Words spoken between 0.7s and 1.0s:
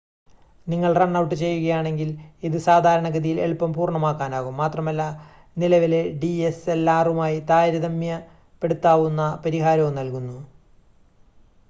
നിങ്ങൾ